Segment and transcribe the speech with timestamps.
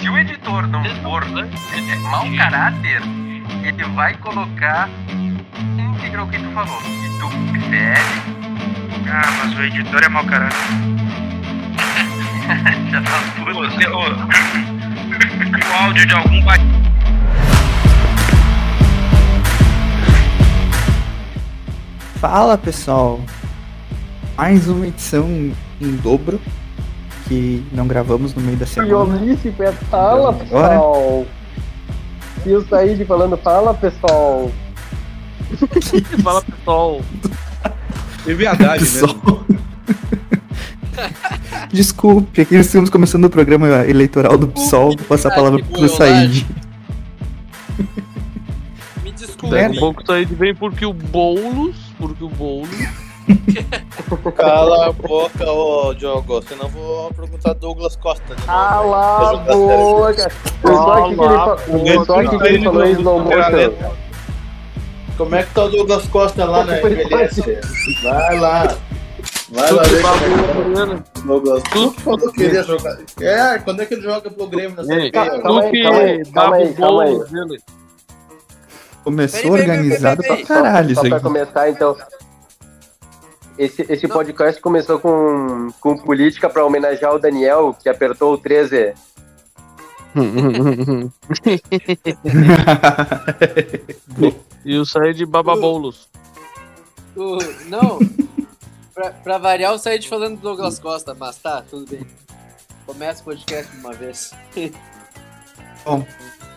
[0.00, 3.02] Se o editor não for é, mau caráter,
[3.62, 4.88] ele vai colocar
[5.78, 6.80] íntegra o que tu falou.
[6.82, 8.00] E tu prefere.
[9.12, 10.56] Ah, mas o editor é mau caráter.
[12.90, 13.54] Já tá puto.
[13.54, 14.00] Você, ô,
[15.70, 16.54] o áudio de algum ba-
[22.20, 23.20] Fala pessoal,
[24.36, 25.26] mais uma edição
[25.80, 26.40] em dobro
[27.30, 29.16] que não gravamos no meio da semana.
[29.16, 29.54] Violice,
[29.88, 31.24] fala pessoal.
[32.44, 34.50] E o Said falando, fala pessoal.
[36.22, 37.00] Fala pessoal.
[38.26, 38.90] É verdade, né?
[38.90, 39.44] Pessoal.
[41.72, 44.96] Desculpe, aqui estamos começando o programa eleitoral do PSOL.
[44.96, 46.46] Vou passar a palavra pro Said.
[49.04, 49.56] Me desculpe.
[49.56, 51.76] É, a pouco sair de bem porque o Boulos.
[51.98, 52.70] Porque o Boulos.
[54.36, 58.34] Cala a boca, ô Diogo, senão vou perguntar Douglas Costa.
[58.34, 58.42] de.
[58.42, 60.30] Cala a boca.
[60.66, 63.72] Só aqui que ele, fa- foi só aqui que ele falou em slow motion.
[65.16, 67.42] Como é que tá o Douglas Costa lá na Foi MLS?
[68.02, 68.76] Vai lá.
[69.50, 71.62] Vai lá ver pra o Douglas.
[71.70, 72.96] Tu que falou que queria jogar.
[73.20, 75.10] É, quando é que ele joga pro Grêmio Ei?
[75.10, 77.12] Calma aí, calma aí, dava calma aí, o calma aí.
[77.14, 77.60] bolo dele.
[79.04, 81.26] Começou organizado pra caralho Só isso pra aqui.
[81.26, 81.96] começar, então.
[83.60, 88.94] Esse, esse podcast começou com, com política pra homenagear o Daniel, que apertou o 13.
[94.64, 96.08] e o sair de bababolos.
[97.14, 97.36] O-
[97.68, 97.98] não,
[98.94, 102.06] pra, pra variar, eu saí de falando do Douglas Costa, mas tá, tudo bem.
[102.86, 104.32] Começa o podcast de uma vez.
[105.84, 106.06] Bom,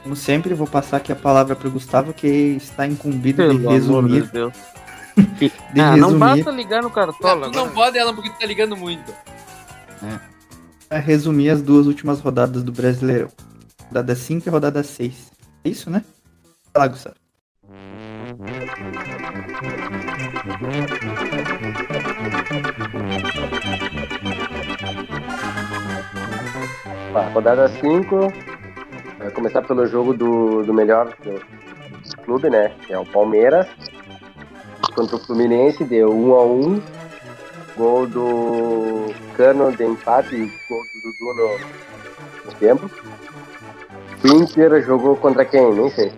[0.03, 3.67] como sempre, vou passar aqui a palavra pro Gustavo, que está incumbido de Pelo amor
[3.67, 4.31] de resumir.
[4.31, 4.53] Deus.
[5.15, 7.49] De Ah, não resumir, basta ligar no cartola.
[7.49, 7.75] tu não agora.
[7.75, 9.13] pode ela porque tu tá ligando muito.
[10.89, 13.29] a resumir as duas últimas rodadas do Brasileirão.
[13.87, 15.31] Rodada 5 e rodada 6.
[15.63, 16.03] É isso, né?
[16.73, 17.15] Fala, Gustavo.
[27.13, 28.33] Tá, rodada 5.
[29.19, 31.39] Vai começar pelo jogo do, do melhor do
[32.23, 32.69] clube, né?
[32.85, 33.67] Que é o Palmeiras.
[34.95, 36.81] Contra o Fluminense, deu 1 a 1
[37.75, 42.89] Gol do Cano de empate e gol do Dudu no, no tempo.
[44.23, 45.73] O Inter jogou contra quem?
[45.73, 46.11] Nem sei.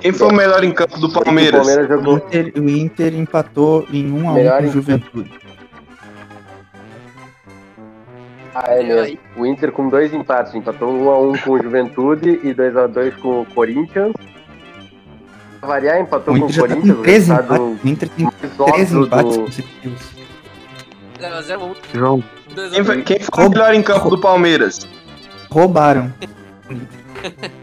[0.00, 2.16] Quem foi o melhor em campo do O Palmeiras O jogou.
[2.16, 5.40] Inter, o Inter empatou em 1 a 1 Melhor com o Juventude.
[8.54, 9.18] Ah, é mesmo.
[9.36, 10.54] O Inter com dois empates.
[10.54, 14.12] Empatou 1 a 1 com o Juventude e 2 a 2 com o Corinthians.
[15.62, 16.96] Variar, empatou O com o tá Corinthians.
[16.96, 17.84] com 13 resultado empates.
[17.84, 18.62] O Inter tem mais 13
[18.96, 20.02] óbvio empates do- consecutivos.
[21.20, 22.24] 0x0, João.
[22.54, 24.80] 2 Quem foi, 1 quem foi o melhor em campo do Palmeiras?
[25.50, 26.12] Roubaram.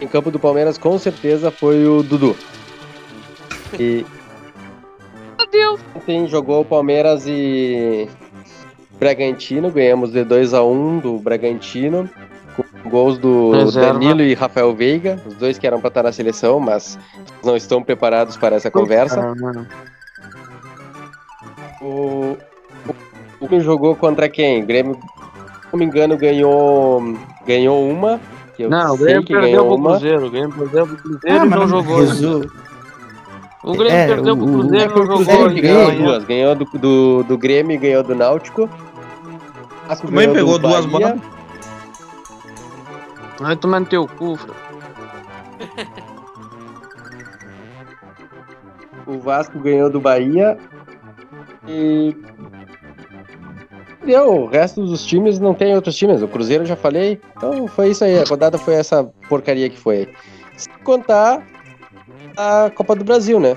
[0.00, 2.36] Em campo do Palmeiras, com certeza, foi o Dudu.
[3.78, 4.06] E.
[5.36, 5.80] Adeus.
[5.94, 8.08] Ontem jogou o Palmeiras e.
[8.98, 12.08] Bragantino, ganhamos de 2x1 do Bragantino.
[12.88, 13.92] Gols do Reserva.
[13.92, 16.98] Danilo e Rafael Veiga, os dois que eram para estar na seleção, mas
[17.44, 19.34] não estão preparados para essa conversa.
[21.80, 22.36] O,
[23.40, 24.62] o Grêmio jogou contra quem?
[24.62, 25.00] O Grêmio, se
[25.72, 27.16] não me engano, ganhou,
[27.46, 28.20] ganhou uma.
[28.56, 29.90] Que eu Não, o sei Grêmio que perdeu ganhou pro uma.
[29.90, 30.26] Cruzeiro.
[30.26, 31.96] O Grêmio perdeu pro Cruzeiro Ah, e não jogou.
[32.00, 32.50] resu-
[33.62, 35.24] O Grêmio É, perdeu pro o- o- Cruzeiro pro não jogou.
[35.24, 36.24] Cruzeiro ganhou duas.
[36.24, 38.68] Ganhou do, do, do Grêmio e ganhou do Náutico.
[40.02, 41.18] Também pegou duas bolas.
[43.38, 44.54] Vai tomar no teu cu, Fran.
[49.06, 50.58] O Vasco ganhou do Bahia.
[51.66, 52.14] E.
[54.04, 56.22] Deu, o resto dos times não tem outros times.
[56.22, 57.20] O Cruzeiro eu já falei.
[57.36, 58.18] Então foi isso aí.
[58.18, 60.12] A rodada foi essa porcaria que foi.
[60.56, 61.42] Se contar
[62.36, 63.56] a Copa do Brasil, né?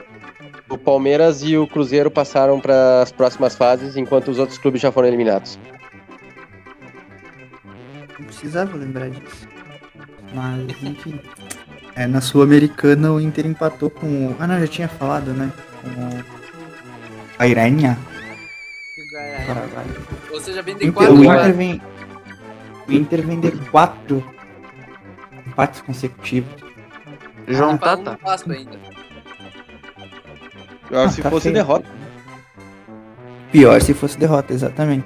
[0.70, 4.92] O Palmeiras e o Cruzeiro passaram para as próximas fases, enquanto os outros clubes já
[4.92, 5.60] foram eliminados.
[8.18, 9.51] Não precisava lembrar disso.
[10.34, 11.20] Mas, enfim.
[11.96, 14.36] É, na Sul-Americana o Inter empatou com o.
[14.40, 15.52] Ah não, já tinha falado, né?
[15.82, 16.24] Com o.
[17.38, 17.98] A Iranha.
[19.46, 19.86] Paraguai.
[20.32, 21.36] Ou seja, vem de Inter, 4 o já.
[21.42, 21.82] Inter vem.
[22.88, 24.24] O Inter vem de quatro
[25.48, 26.50] empates consecutivos.
[27.48, 28.12] João Tá Tata.
[28.12, 28.80] um passo ainda.
[30.88, 31.56] Pior Ah, se tá fosse feio.
[31.56, 31.86] derrota.
[33.52, 35.06] Pior se fosse derrota, exatamente.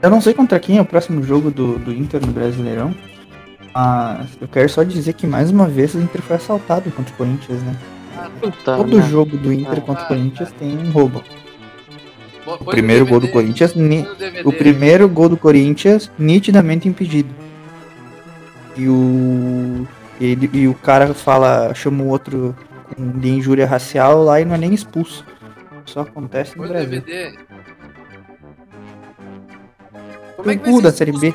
[0.00, 2.94] Eu não sei contra quem é o próximo jogo do, do Inter no Brasileirão.
[3.74, 7.16] Mas eu quero só dizer que mais uma vez o Inter foi assaltado contra o
[7.16, 7.76] Corinthians, né?
[8.40, 9.08] Puta Todo merda.
[9.08, 11.22] jogo do Inter Ah, contra o ah, Corinthians tem um roubo.
[12.46, 14.06] O primeiro gol do Corinthians, ni-
[14.44, 17.30] o primeiro gol do Corinthians, nitidamente impedido.
[18.76, 19.86] E o.
[20.20, 22.54] Ele, e o cara fala, chama o outro
[22.96, 25.24] de injúria racial lá e não é nem expulso.
[25.86, 27.00] Só acontece no Brasil.
[27.00, 27.32] DVD.
[30.36, 31.12] Como é que O vai cu ser da Série?
[31.12, 31.34] B.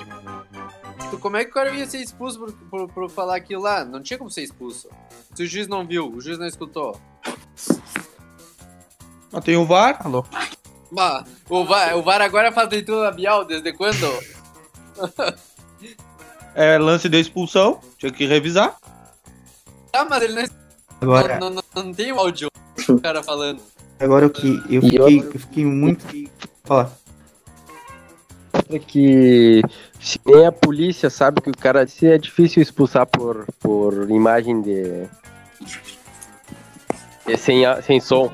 [1.10, 3.84] Tu- Como é que o cara ia ser expulso por, por, por falar aquilo lá?
[3.86, 4.90] Não tinha como ser expulso.
[5.34, 7.00] Se o juiz não viu, o juiz não escutou.
[9.32, 10.00] Mas tem o VAR.
[10.06, 10.26] Alô.
[10.92, 14.08] Bah, o, VAR, o VAR agora faz leitura labial, desde quando?
[16.60, 17.80] É lance de expulsão.
[18.00, 18.76] Tinha que revisar.
[19.94, 20.46] Ah, mas ele não,
[21.00, 22.50] Agora, não, não, não tem o áudio
[22.88, 23.62] do cara falando.
[24.00, 26.04] agora o que eu fiquei, eu fiquei muito.
[26.64, 26.92] Fala.
[28.70, 29.62] É que
[30.00, 34.62] se nem a polícia sabe que o cara se é difícil expulsar por, por imagem
[34.62, 35.06] de.
[37.26, 38.32] de sem, sem som.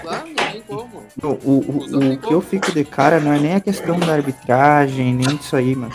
[0.00, 1.02] Claro, não tem como.
[1.22, 4.14] O, o, o, o que eu fico de cara não é nem a questão da
[4.14, 5.94] arbitragem, nem disso aí, mano.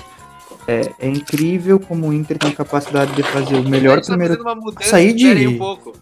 [0.67, 4.35] É, é incrível como o Inter tem capacidade de fazer o melhor tá primeiro.
[4.35, 5.93] fazendo uma mudança, Sair de- um pouco.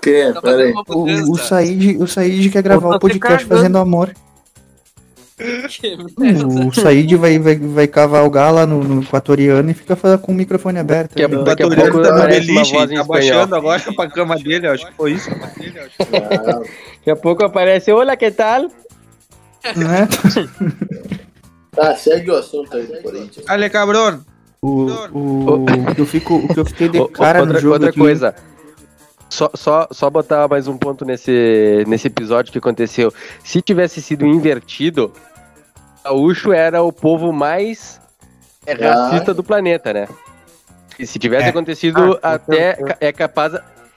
[0.00, 0.32] Que?
[0.32, 0.72] Tá Pera aí.
[0.88, 1.38] O, o.
[1.38, 4.14] Said, o Said quer gravar Tá o podcast se fazendo amor.
[6.68, 10.78] O Said vai, vai, vai cavalgar lá no, no equatoriano e fica com o microfone
[10.78, 11.14] aberto.
[11.14, 13.06] Que é- a Equatoriano pouco tá no beliche, voz em Tá espanhol.
[13.08, 15.30] baixando agora pra cama dele, acho que foi isso.
[15.30, 18.62] Daqui a pouco aparece, olha que tal?
[19.76, 20.08] Né?
[21.74, 23.46] Tá, segue o assunto aí do Corinthians.
[23.48, 24.22] Ale, cabrão.
[24.60, 27.72] O, o, o que eu fico, o que eu fiquei de cara outra no jogo
[27.74, 28.34] outra aqui- coisa.
[29.30, 33.10] Só, só, só botar mais um ponto nesse, nesse episódio que aconteceu.
[33.42, 35.10] Se tivesse sido invertido,
[36.04, 38.00] Gaúcho era o povo mais
[38.66, 40.08] é, racista do planeta, né?
[40.98, 41.48] E se tivesse É.
[41.48, 43.54] acontecido, Ah, até eu- eu- é capaz,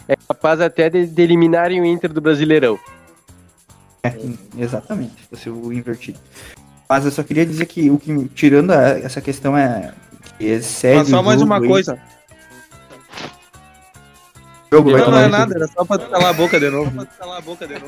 [0.08, 2.80] é capaz até de, de eliminarem o Inter do Brasileirão.
[4.04, 4.14] É,
[4.58, 6.20] exatamente, se fosse o invertido.
[6.88, 9.92] Mas eu só queria dizer que o que, tirando a- essa questão é
[10.38, 12.00] que excede Mas só o mais uma aí, coisa.
[14.72, 16.92] o jogo vai Não, não é nada, era só pra calar a boca de novo.
[16.92, 17.88] Pra tu calar a boca de novo.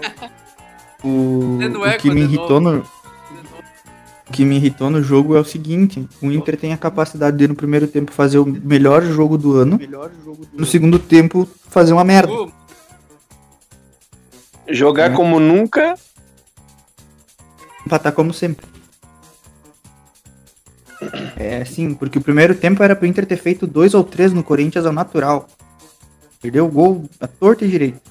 [1.03, 2.83] O, o eco que me irritou no
[4.31, 7.55] que me irritou no jogo é o seguinte, o Inter tem a capacidade de no
[7.55, 9.79] primeiro tempo fazer o melhor jogo do ano,
[10.53, 12.31] no segundo tempo fazer uma merda.
[14.69, 15.15] Jogar Né?
[15.15, 15.95] como nunca.
[17.85, 18.65] empatar como sempre.
[21.37, 24.43] É sim, porque o primeiro tempo era pro Inter ter feito dois ou três no
[24.43, 25.47] Corinthians ao natural.
[26.41, 28.01] Perdeu o gol à torta e direito.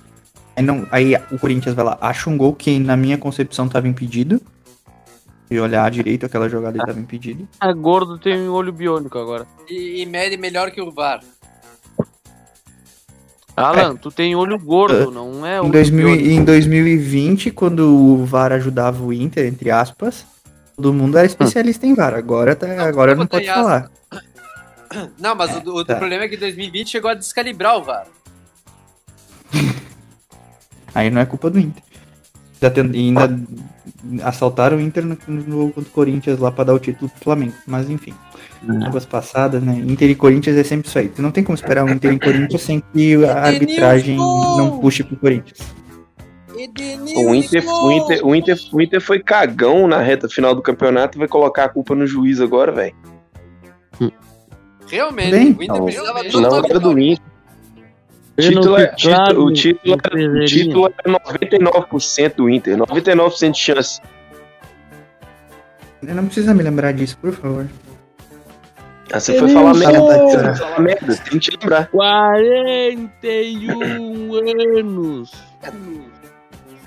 [0.57, 3.87] Aí, não, aí o Corinthians vai lá, acha um gol que na minha concepção estava
[3.87, 4.41] impedido.
[5.51, 7.47] E olhar direito aquela jogada estava impedido.
[7.61, 9.47] A gordo tem um olho biônico agora.
[9.69, 11.21] e, e mede melhor que o VAR.
[13.57, 16.29] Alan, tu tem olho gordo, não é Em, olho 2000, biônico.
[16.29, 20.27] em 2020, quando o VAR ajudava o Inter, entre aspas,
[20.77, 22.13] todo mundo era especialista em VAR.
[22.15, 23.91] Agora, tá, agora não pode em falar.
[25.19, 25.97] Não, mas o, o tá.
[25.97, 28.07] problema é que 2020 chegou a descalibrar o VAR.
[30.95, 31.83] Aí não é culpa do Inter.
[32.61, 33.39] E ainda
[34.23, 37.25] assaltaram o Inter no, no jogo contra o Corinthians lá pra dar o título pro
[37.25, 37.55] Flamengo.
[37.67, 38.15] Mas enfim.
[38.85, 39.79] Águas passadas, né?
[39.87, 41.09] Inter e Corinthians é sempre isso aí.
[41.09, 45.05] Tu não tem como esperar um Inter e Corinthians sem que a arbitragem não puxe
[45.05, 45.59] pro Corinthians.
[46.55, 51.19] O Inter, o, Inter, o, Inter, o Inter foi cagão na reta final do campeonato
[51.19, 52.95] e vai colocar a culpa no juiz agora, velho.
[54.87, 55.85] Realmente, Bem, o Inter não.
[55.85, 57.36] precisava Não total era do Inter.
[58.39, 60.47] Título, é, claro o título, é- o Ferreirinha.
[60.47, 62.77] título é 99% do Inter.
[62.77, 64.01] 99% de chance.
[66.03, 67.67] Não precisa me lembrar disso, por favor.
[69.13, 70.01] Ah, você foi falar merda.
[70.01, 71.17] Você foi falar merda.
[71.17, 71.89] Tem que te lembrar.
[71.89, 74.35] 41
[74.79, 75.33] anos.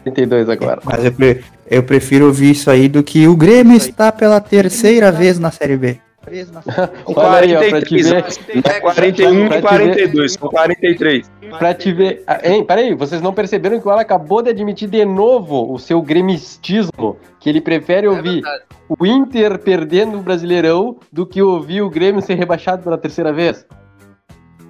[0.03, 0.81] 32 agora.
[0.83, 5.11] Mas eu, pre- eu prefiro ouvir isso aí do que o Grêmio está pela terceira
[5.11, 5.99] vez na Série B.
[7.15, 8.15] Olha aí, ó, pra te 43 ver.
[8.15, 8.39] anos.
[8.55, 11.31] Não é 41 Pra e te 42, são 43.
[11.57, 12.23] Pra te ver.
[12.43, 16.01] Hein, peraí, vocês não perceberam que o Alan acabou de admitir de novo o seu
[16.01, 17.17] gremistismo?
[17.39, 18.63] Que ele prefere É ouvir verdade.
[18.87, 23.65] o Inter perdendo o Brasileirão do que ouvir o Grêmio ser rebaixado pela terceira vez?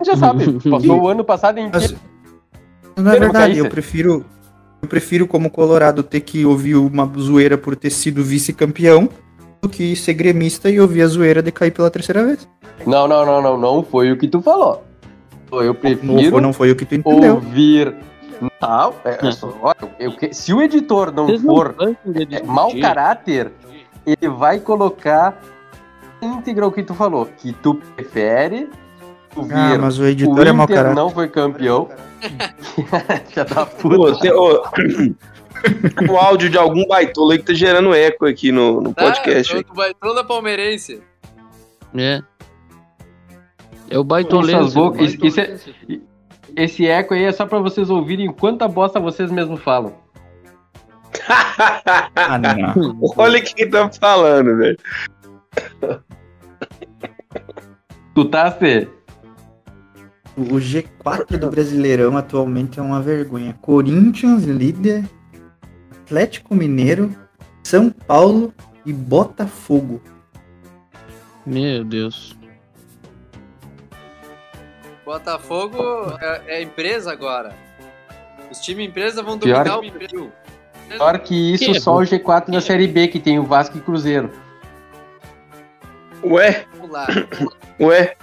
[0.06, 1.98] Já sabe, passou o ano passado inteiro.
[2.96, 4.26] Mas não é Termo verdade, eu prefiro.
[4.82, 9.10] Eu prefiro, como Colorado, ter que ouvir uma zoeira por ter sido vice-campeão
[9.62, 12.48] do que ser gremista e ouvir a zoeira de cair pela terceira vez.
[12.86, 14.84] Não, não, não, não, não foi o que tu falou.
[15.52, 17.36] Eu Não prefiro foi, não foi o que tu entendeu.
[17.36, 17.96] ouvir.
[18.62, 21.76] Não, é, só- olha, eu se o editor não Vocês não for
[22.06, 23.52] de é, mau caráter,
[24.06, 25.42] ele vai colocar
[26.22, 28.70] íntegra o que tu falou, que tu prefere
[29.36, 30.96] ouvir Ah, mas o o editor Inter é mau caráter.
[30.96, 31.90] não foi campeão.
[33.36, 34.02] Já tá puto.
[34.36, 34.64] ô,
[36.10, 39.56] O áudio de algum baitola aí que tá gerando eco aqui no, no podcast.
[39.58, 41.02] Ah, baitola palmeirense.
[41.96, 42.22] É.
[43.90, 44.70] É o baitoleiro.
[44.72, 45.58] Bocas- isso- isso é-
[46.56, 49.94] Esse eco aí é só pra vocês ouvirem quanta bosta vocês mesmos falam.
[52.16, 53.00] Ah, não.
[53.18, 54.78] Olha quem tá falando, velho.
[58.16, 58.88] Tu tá, Fê?
[60.38, 63.54] O G4 do Brasileirão atualmente é uma vergonha.
[63.62, 65.04] Corinthians, líder,
[66.14, 67.16] Atlético Mineiro,
[67.64, 68.52] São Paulo
[68.84, 70.02] e Botafogo.
[71.46, 72.36] Meu Deus.
[75.06, 75.78] Botafogo
[76.20, 77.54] é, é empresa agora.
[78.50, 80.32] Os times empresa vão dominar que- o Brasil.
[80.90, 83.78] Pior que isso, Que é só o G4 da Série B, que tem o Vasco
[83.78, 84.32] e Cruzeiro.
[86.24, 87.06] Ué, Vamos lá.
[87.80, 88.16] ué.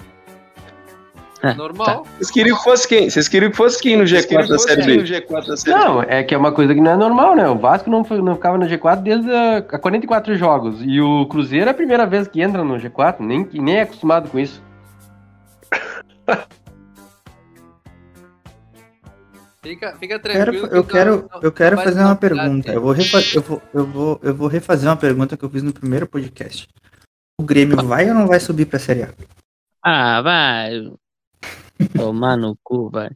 [1.54, 2.06] Normal.
[2.16, 3.08] Vocês queriam que fosse quem?
[3.10, 5.04] Vocês queriam que fosse quem no G4 da Série B?
[5.66, 7.48] Não, é que é uma coisa que não é normal, né?
[7.48, 10.80] O Vasco não, foi- não ficava no G4 desde a, há 44 jogos.
[10.82, 14.28] E o Cruzeiro é a primeira vez que entra no G4, nem, nem é acostumado
[14.30, 14.62] com isso.
[19.62, 20.66] Fica, fica Eu quero, tranquilo.
[20.76, 22.72] eu que quero, não- eu quero fazer uma novidade, pergunta.
[22.72, 25.62] Eu vou, refa eu, vou, eu, vou, eu vou refazer uma pergunta que eu fiz
[25.62, 26.68] no primeiro podcast.
[27.40, 29.08] O Grêmio vai ou não vai subir pra Série A?
[29.82, 30.70] Ah, vai.
[31.94, 33.10] Tomar no cu, vai.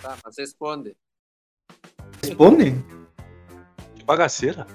[0.00, 0.96] Tá, mas responde.
[2.22, 2.74] Responde?
[4.04, 4.66] Bagaceira.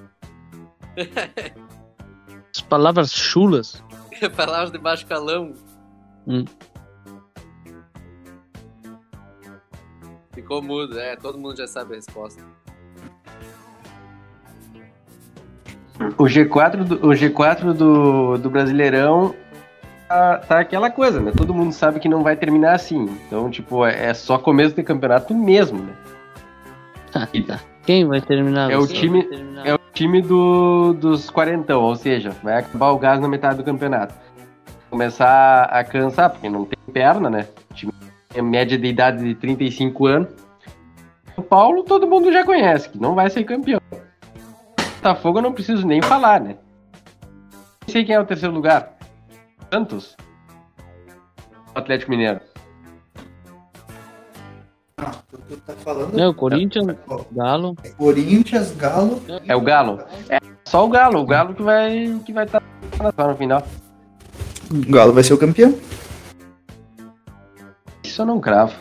[2.56, 3.84] As palavras chulas.
[4.36, 5.54] Palavras de baixo calão.
[6.28, 6.46] Hum.
[10.34, 12.44] Ficou mudo, é, todo mundo já sabe a resposta.
[16.18, 19.36] O G4 do, o G4 do, do Brasileirão
[20.08, 21.32] tá, tá aquela coisa, né?
[21.36, 23.06] Todo mundo sabe que não vai terminar assim.
[23.28, 25.94] Então, tipo, é, é só começo de campeonato mesmo, né?
[27.12, 27.60] Tá, tá.
[27.86, 28.72] Quem vai terminar?
[28.72, 29.68] É o time- terminar?
[29.68, 33.64] É o time do, dos quarentão, ou seja, vai acabar o gás na metade do
[33.64, 34.14] campeonato.
[34.90, 37.48] Começar a cansar, porque não tem perna, né?
[37.70, 37.92] O time
[38.30, 40.30] tem média de idade de 35 anos.
[41.36, 43.82] O Paulo todo mundo já conhece, que não vai ser campeão.
[44.96, 46.56] Botafogo eu não preciso nem falar, né?
[47.86, 48.93] Nem sei quem é o terceiro lugar.
[49.74, 50.16] Santos?
[51.74, 52.40] O Atlético Mineiro.
[55.50, 56.96] Tu tá falando Não, Corinthians,
[57.32, 57.76] Galo.
[57.98, 59.20] Corinthians, Galo.
[59.48, 60.00] É o Galo.
[60.30, 62.62] É só o Galo, o Galo que vai que vai estar
[63.02, 63.68] no final.
[64.70, 65.76] O Galo vai ser o campeão.
[68.04, 68.76] Isso eu não cravo.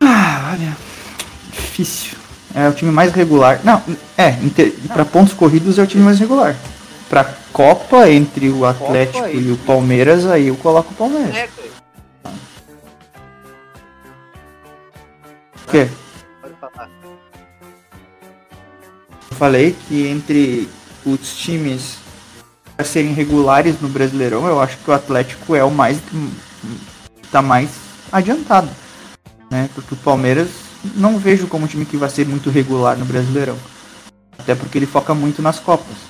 [0.00, 0.76] Ah, olha.
[1.52, 2.18] Difícil.
[2.52, 3.60] É o time mais regular.
[3.62, 3.80] Não,
[4.16, 4.32] é,
[4.92, 6.56] pra pontos corridos é o time mais regular.
[7.08, 7.22] Pra
[7.58, 11.34] Copa, entre o Atlético Copa e o Palmeiras, aí eu coloco o Palmeiras.
[11.34, 11.48] É,
[15.64, 15.88] Por quê?
[16.40, 16.88] pode falar.
[19.28, 20.68] Eu falei que entre
[21.04, 21.96] os times
[22.78, 25.98] a serem regulares no Brasileirão, eu acho que o Atlético é o mais
[27.32, 27.70] tá mais
[28.12, 28.70] adiantado,
[29.50, 29.68] né?
[29.74, 30.48] Porque o Palmeiras
[30.94, 33.58] não vejo como um time que vai ser muito regular no Brasileirão.
[34.38, 36.07] Até porque ele foca muito nas Copas.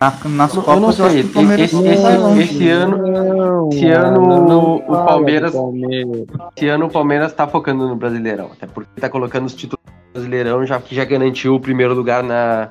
[0.00, 2.42] Na- nas Eu Copas não eu acho sei, que o Palmeiras esse, esse- longe.
[2.42, 6.24] esse ano, Não, esse ano não o Palmeiras- Palmeiras.
[6.56, 10.12] esse ano o Palmeiras tá focando no Brasileirão, até porque tá colocando os títulos do
[10.12, 12.70] Brasileirão já que já garantiu o primeiro lugar na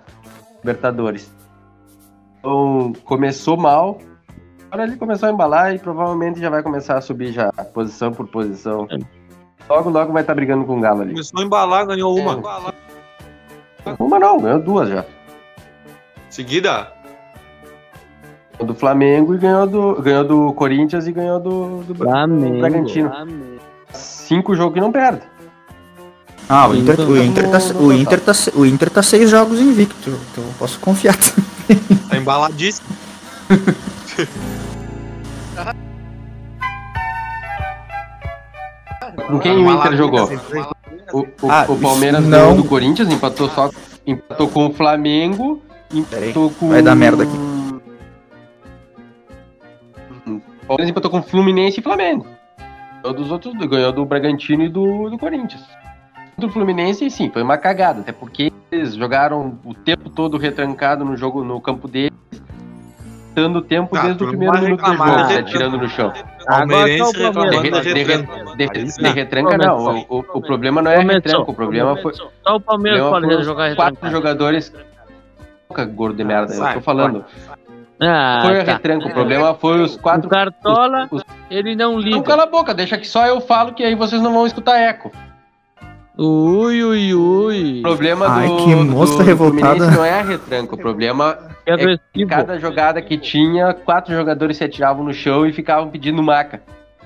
[0.59, 1.29] Libertadores.
[2.39, 3.97] Então, começou mal,
[4.71, 8.25] agora ele começou a embalar e provavelmente já vai começar a subir já, posição por
[8.27, 8.87] posição.
[9.69, 11.11] Logo, logo vai estar brigando com o Galo ali.
[11.11, 12.37] Começou a embalar, ganhou uma.
[13.99, 15.03] Uma não, ganhou duas já.
[16.29, 16.93] Seguida.
[18.59, 22.59] Ganhou do Flamengo e ganhou do, ganhou do Corinthians e ganhou do, do Flamengo.
[22.59, 23.09] Bragantino.
[23.09, 23.57] Flamengo.
[23.93, 25.21] Cinco jogos que não perde.
[26.49, 30.09] Ah, o Inter, o, Inter tá, o, Inter tá, o Inter tá seis jogos invicto,
[30.31, 31.15] então eu posso confiar.
[32.09, 32.87] Tá embaladíssimo.
[39.27, 40.29] Com quem o Inter jogou?
[41.13, 42.57] O, o- Ah, o Palmeiras isso ganhou não.
[42.57, 43.69] do Corinthians, empatou só.
[44.05, 45.61] Empatou com o Flamengo,
[45.93, 46.69] empatou com.
[46.69, 47.37] vai dar merda aqui.
[50.67, 52.25] Palmeiras empatou com Fluminense e Flamengo.
[53.03, 55.63] Ganhou dos outros, ganhou do Bragantino e do, do Corinthians.
[56.37, 61.15] Do Fluminense, sim, foi uma cagada, até porque eles jogaram o tempo todo retrancado no
[61.17, 62.11] jogo no campo deles,
[63.33, 65.39] dando tempo Ah, desde o primeiro minuto do jogo, retranca.
[65.39, 66.13] atirando no chão.
[66.47, 68.55] Agora reclamando De, de, retranca.
[68.55, 70.05] de, de retranca, não.
[70.09, 72.13] O, o, o problema não é retranca, o problema foi.
[72.13, 74.11] Só o Palmeiras pode jogar quatro retrancado.
[74.11, 74.73] jogadores.
[75.95, 77.25] Gordo de merda, eu tô falando.
[77.99, 78.73] Ah, Foi a tá.
[78.73, 80.29] retranca, o problema foi os O quatro.
[80.29, 82.21] Cartola, os- ele não Não, liga.
[82.21, 85.11] cala a boca, deixa que só eu falo que aí vocês não vão escutar eco.
[86.17, 87.79] Ui, ui, ui.
[87.79, 89.91] O problema Ai, do, que moça do revoltada.
[89.91, 90.73] Não é a retranca.
[90.73, 95.45] O problema Que é que cada jogada que tinha, quatro jogadores se atiravam no chão
[95.45, 96.61] e ficavam pedindo maca.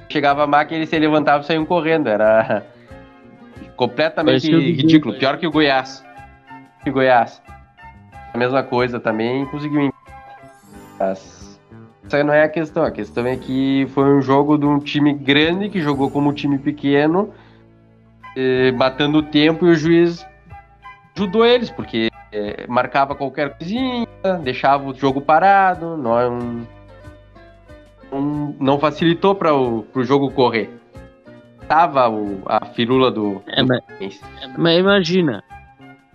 [0.09, 2.07] Chegava a maca e eles se levantavam e saíam correndo.
[2.07, 2.63] Era
[3.75, 5.15] completamente o ridículo.
[5.17, 6.03] Pior que o Goiás.
[6.83, 7.41] Que o Goiás.
[8.33, 9.91] A mesma coisa também, conseguiu
[11.01, 11.59] Mas
[12.05, 12.83] Essa não é a questão.
[12.83, 16.33] A questão é que foi um jogo de um time grande que jogou como um
[16.33, 17.33] time pequeno,
[18.35, 20.25] eh, matando o tempo e o juiz
[21.15, 24.07] ajudou eles, porque eh, marcava qualquer coisinha,
[24.43, 26.67] deixava o jogo parado, não,
[28.11, 30.69] não, não facilitou para o pro jogo correr.
[31.67, 33.41] Tava o, a firula do.
[33.47, 33.81] É, mas,
[34.57, 35.41] mas imagina,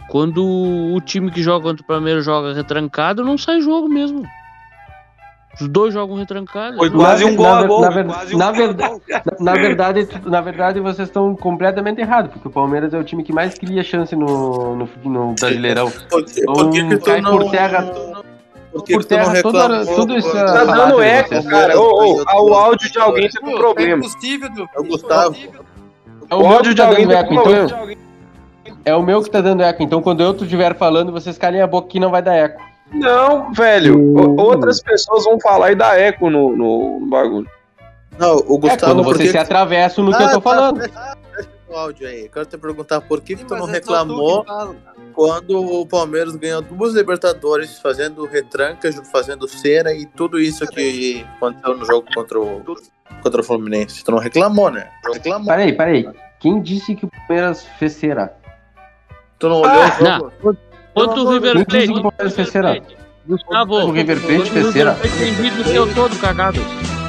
[0.09, 4.27] quando o time que joga contra o Palmeiras joga retrancado, não sai jogo mesmo.
[5.61, 6.77] Os dois jogam retrancados.
[6.79, 7.81] Foi quase um gol na, a gol.
[7.81, 9.01] Na, foi ver- quase um na gol a verdade,
[9.41, 13.33] na, verdade, na verdade, vocês estão completamente errados, porque o Palmeiras é o time que
[13.33, 15.91] mais cria chance no, no, no Brasileirão.
[16.11, 17.39] Por, que- Então, por que, que tu cai não.
[17.39, 17.83] por terra-
[18.73, 21.47] por que, por não terra toda- tudo isso é Tá dando eco, vocês.
[21.47, 21.81] cara.
[21.81, 23.93] Ô, ô, o áudio de alguém com Pô, problema.
[23.95, 24.63] É impossível, do...
[24.75, 25.37] É o Gustavo.
[26.29, 27.97] É O o meu áudio que de alguém tá eco, então.
[28.85, 29.83] É o meu que tá dando eco.
[29.83, 32.61] Então, quando eu estiver falando, vocês calem a boca que não vai dar eco.
[32.93, 33.99] Não, velho.
[33.99, 37.49] O- Outras pessoas vão falar e dar eco no, no, no bagulho.
[38.19, 38.81] Não, o É Gustavo.
[38.95, 40.79] quando por vocês que se atravessam no que eu Ah, tô tá, falando.
[40.79, 42.29] Deixa deixa o áudio aí.
[42.33, 44.79] Quero te perguntar por que, que tu não é reclamou fala, cara.
[45.13, 51.77] quando o Palmeiras ganhou duas Libertadores, fazendo retranca, fazendo cera e tudo isso que aconteceu
[51.77, 52.63] no jogo contra o,
[53.23, 54.03] contra o Fluminense.
[54.03, 54.89] Tu não reclamou, né?
[55.03, 55.47] Tu reclamou.
[55.49, 56.09] Peraí, peraí.
[56.41, 58.35] Quem disse que o Palmeiras fez cera?
[59.39, 60.03] Tu não olhou o jogo?
[60.43, 60.57] Não,
[60.97, 61.87] quanto o River Plate.
[61.87, 62.81] que o Palmeiras fez cera?
[63.29, 64.95] Gustavo, O River Plate quanto o River cera.
[64.95, 66.61] Plate tem vídeo seu todo cagado.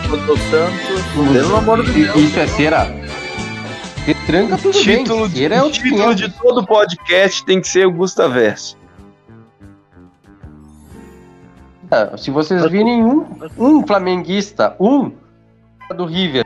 [0.09, 1.33] Contra o Santos.
[1.33, 2.15] Pelo amor de Deus.
[2.15, 2.83] Isso é cera?
[4.05, 5.45] Retranca tudo Título, bem.
[5.45, 8.77] É o o título de todo podcast tem que ser o Gustaverso.
[11.89, 13.25] Ah, Se vocês virem um,
[13.57, 15.11] um flamenguista, um
[15.95, 16.45] do River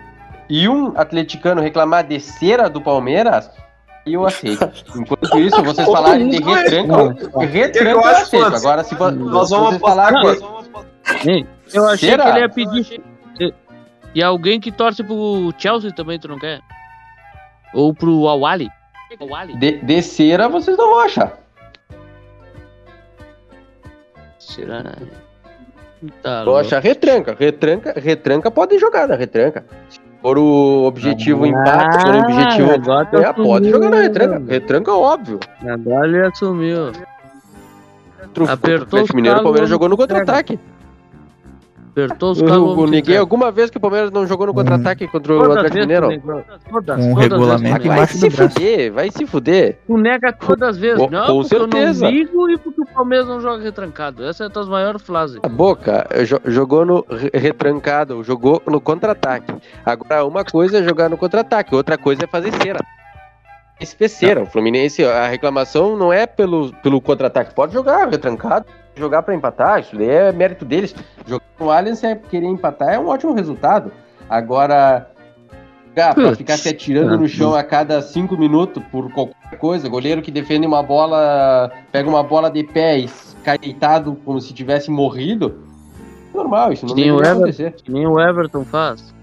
[0.49, 3.49] e um atleticano reclamar de cera do Palmeiras,
[4.05, 4.71] eu aceito.
[4.95, 8.55] Enquanto isso, vocês falarem de retranca, retranca eu aceito.
[8.55, 9.79] Agora, se Nós vamos
[11.25, 12.23] Ei, eu achei Será?
[12.23, 13.03] que ele ia pedir.
[14.13, 16.59] E alguém que torce pro Chelsea também, tu não quer?
[17.73, 18.69] Ou pro Awali?
[19.57, 21.37] De, de cera, vocês não vão achar.
[24.39, 24.83] Será?
[26.21, 27.35] Tá Vão achar retranca.
[27.37, 29.65] Retranca, retranca pode jogar na retranca.
[30.21, 32.69] For o objetivo empate, se for o objetivo.
[32.71, 34.01] Ah, agora tu É, pode jogar na assumiu.
[34.19, 34.43] retranca.
[34.51, 35.39] Retranca, óbvio.
[35.67, 36.91] Agora ele assumiu.
[38.39, 40.59] O Apertou os Mineiro, o Palmeiras jogou no contra-ataque.
[41.91, 42.41] Apertou os
[42.85, 43.19] neguei entregar.
[43.19, 46.07] alguma vez que o Palmeiras não jogou no contra-ataque contra o Atlético vezes Mineiro.
[46.69, 49.79] Todas, Um todas regulamento Vai se fuder, vai se fuder.
[49.85, 50.97] Tu nega todas as vezes.
[50.97, 52.05] Com- não, com porque certeza.
[52.05, 54.23] eu não ligo e porque o Palmeiras não joga retrancado.
[54.25, 55.39] Essa é a tua maior frase.
[55.43, 59.53] A boca jo- jogou no re- retrancado, jogou no contra-ataque.
[59.85, 62.79] Agora, uma coisa é jogar no contra-ataque, outra coisa é fazer cera.
[64.07, 64.43] Cera.
[64.43, 67.53] O Fluminense, a reclamação não é pelo, pelo contra-ataque.
[67.55, 70.95] Pode jogar retrancado, jogar pra empatar, isso daí é mérito deles.
[71.25, 73.91] Jogar no Allianz é querer empatar, é um ótimo resultado.
[74.29, 75.09] Agora,
[75.89, 79.89] jogar pra Putz, ficar se atirando no chão a cada cinco minutos por qualquer coisa,
[79.89, 83.09] goleiro que defende uma bola, pega uma bola de pé e
[83.43, 85.67] cai deitado como se tivesse morrido.
[86.33, 87.65] Normal, isso não nem o deveria Everton.
[87.65, 87.75] acontecer.
[87.89, 89.13] Nem o Everton faz.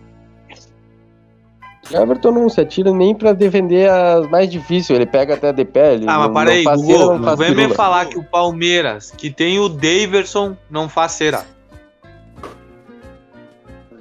[1.91, 5.65] O Everton não se atira nem pra defender as mais difíceis, ele pega até de
[5.65, 5.95] pé.
[5.95, 9.31] Ele Ah, não, mas para aí, Google, não vem me falar que o Palmeiras, que
[9.31, 11.45] tem o Daverson, não faz cera.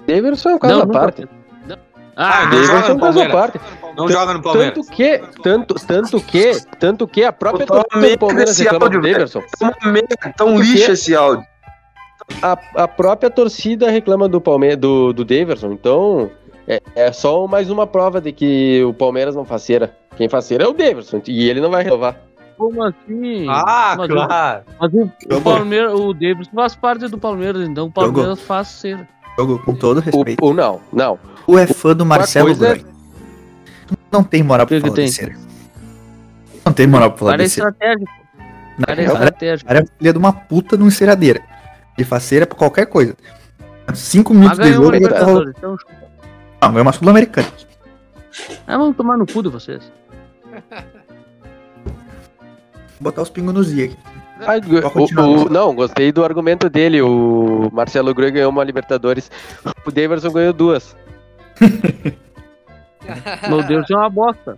[0.07, 1.27] Davidson é um caso à parte.
[2.15, 3.59] Ah, Ah, joga é um no caso à parte.
[3.95, 4.73] Não joga no Palmeiras.
[4.73, 9.13] Tanto que, tanto, tanto que, tanto que a própria torcida do Palmeiras reclama do velho.
[9.13, 9.43] Davidson.
[10.35, 11.45] Tão lixo esse áudio.
[12.41, 15.71] A, a própria torcida reclama do Palmeiras, do, do Davidson.
[15.73, 16.31] Então,
[16.67, 19.95] é, é só mais uma prova de que o Palmeiras não faz cera.
[20.15, 21.21] Quem faz cera é o Davidson.
[21.27, 22.17] E ele não vai renovar.
[22.57, 23.45] como assim?
[23.49, 24.63] Ah, Mas o- claro.
[24.79, 25.41] Mas o, o.
[25.41, 29.07] Palmeiras, o Davis faz parte do Palmeiras, então o Palmeiras faz ser.
[29.37, 30.43] Jogo, com todo O, respeito.
[30.43, 31.19] o não, não.
[31.45, 32.81] Tu é fã do Marcelo coisa é-.
[34.11, 35.07] Não tem moral pra O falar tem?
[35.07, 35.35] cera.
[36.65, 38.11] Não tem moral pra falar Cara é estratégico.
[38.77, 39.67] Não, Cara é cara, estratégico.
[39.67, 41.41] cara é filha de uma puta de uma enceradeira.
[41.97, 43.15] Ele faz cera pra qualquer coisa.
[43.93, 45.53] Cinco minutos de o jogo ele tá rolando.
[45.55, 45.77] Então,
[46.61, 47.47] Não, ganhou uma Sul-Americana.
[48.67, 49.91] ah, vamos tomar no cu de vocês.
[52.99, 53.97] Vou botar os pingos nos i aqui.
[54.95, 57.01] O- o- não, gostei do argumento dele.
[57.01, 59.29] O Marcelo Groi ganhou uma Libertadores.
[59.85, 60.95] O Davidson ganhou duas.
[63.49, 64.57] Meu Deus, é uma bosta.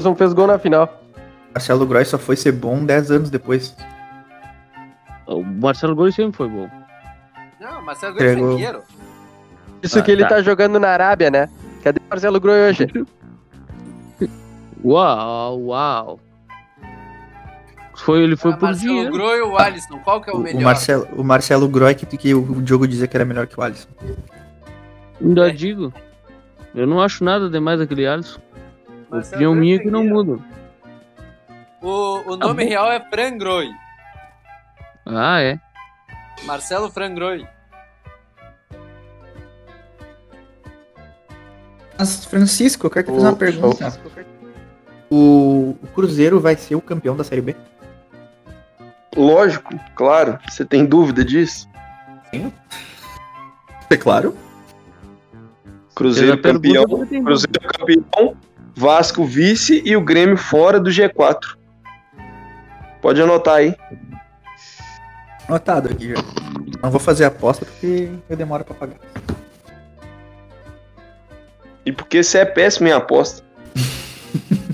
[0.00, 1.02] Não fez gol na final.
[1.52, 3.76] Marcelo Groy só foi ser bom 10 anos depois.
[5.26, 6.68] O Marcelo Groy sempre foi bom.
[7.60, 8.58] Não, Marcelo Groy é Pegou.
[9.82, 10.28] Isso Ah, que ele tá.
[10.30, 10.42] tá.
[10.42, 11.48] jogando na Arábia, né?
[11.82, 12.86] Cadê o Marcelo Groi hoje?
[14.84, 16.20] Uau, uau.
[17.96, 19.12] Foi, ele foi Ah, por Marcelo dinheiro.
[19.12, 19.98] Groy ou o Alisson?
[19.98, 20.60] Qual que é o O, melhor?
[20.60, 23.62] o Marcelo, o Marcelo Groy que, que o Diogo dizia que era melhor que o
[23.62, 23.88] Alisson.
[25.20, 25.52] Ainda É.
[25.52, 25.92] digo.
[26.74, 28.40] Eu não acho nada demais daquele Alisson.
[29.10, 30.38] Marcelo Opinião minha é que não muda.
[31.82, 32.70] O, o nome bom.
[32.70, 33.68] real é Fran Groy.
[35.04, 35.58] Ah, é.
[36.44, 37.14] Marcelo Fran
[42.00, 44.00] Mas, Francisco, eu quero te fazer uma pergunta.
[45.10, 47.54] O, o Cruzeiro vai ser o campeão da Série B?
[49.14, 50.38] Lógico, claro.
[50.48, 51.68] Você tem dúvida disso?
[53.90, 54.34] É claro.
[55.94, 58.36] Cruzeiro pergunta, campeão, Cruzeiro campeão,
[58.74, 61.58] Vasco vice e o Grêmio fora do G4.
[63.02, 63.76] Pode anotar aí.
[65.46, 66.22] Anotado aqui já.
[66.82, 68.96] Não vou fazer aposta porque eu demoro pra pagar.
[71.84, 73.42] E porque você é péssimo em aposta.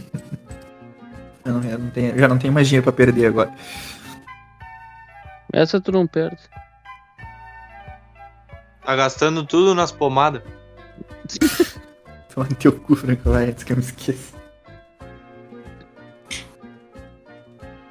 [1.44, 3.52] Eu, não, eu não tenho- já não tenho mais dinheiro pra perder agora.
[5.52, 6.38] Essa tu não perde.
[8.84, 10.42] Tá gastando tudo nas pomadas.
[12.34, 14.34] Toma no teu cu, Franco, vai, antes que eu me esqueça.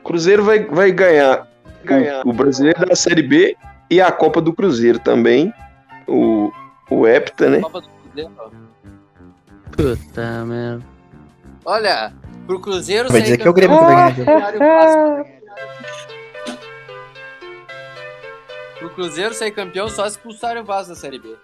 [0.04, 1.48] Cruzeiro vai, vai ganhar,
[2.26, 3.56] O, o brasileiro da Série B
[3.90, 5.54] e a Copa do Cruzeiro também.
[6.08, 6.52] O,
[6.92, 7.62] o Hepta, né?
[7.62, 8.32] Copa do Cruzeiro.
[8.38, 8.50] ó.
[9.72, 10.84] Puta merda.
[11.66, 12.14] Olha,
[12.46, 15.26] pro Cruzeiro Vai sair dizer que é o Grêmio que vai ganhar.
[18.78, 21.36] Pro Cruzeiro sair campeão, só expulsarem o Vasco da Série B.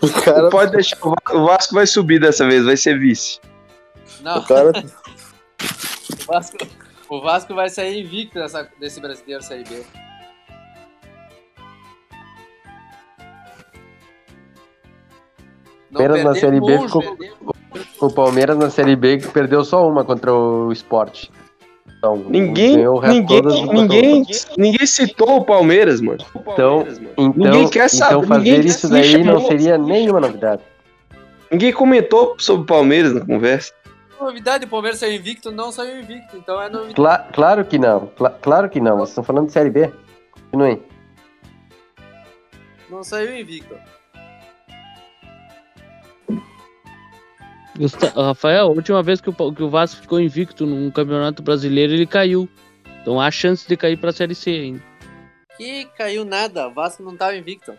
[0.00, 3.40] O cara, Pode deixar, o Vasco vai subir dessa vez, vai ser vice.
[4.20, 6.56] Não, o cara, o Vasco,
[7.08, 9.84] o Vasco vai sair invicto dessa, desse brasileiro Série B.
[15.96, 17.32] Palmeiras na Série B ficou- perder-
[18.00, 21.28] O Palmeiras na Série B perdeu só uma contra o Sport.
[21.98, 24.26] Então, Ninguém, ganhou o resto ninguém, ninguém,
[24.58, 26.18] ninguém citou o Palmeiras, mano.
[26.52, 30.62] Então, então, Ninguém quer saber, então fazer ninguém isso daí não seria nenhuma novidade.
[31.50, 33.72] Ninguém comentou sobre o Palmeiras na conversa.
[34.20, 36.94] Novidade, o Palmeiras saiu invicto, não saiu invicto, então é novidade.
[36.94, 38.96] Cla- claro que não, cla- claro que não.
[38.96, 39.90] Vocês estão falando de Série B.
[40.32, 40.82] Continuem.
[42.90, 43.74] Não saiu invicto.
[48.14, 52.06] Rafael, a última vez que o, que o Vasco ficou invicto num campeonato brasileiro, ele
[52.06, 52.48] caiu.
[53.02, 54.82] Então há chance de cair pra Série C ainda.
[55.56, 57.74] Que caiu nada, o Vasco não tava invicto.